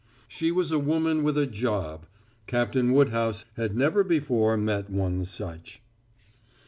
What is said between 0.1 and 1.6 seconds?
She was a woman with a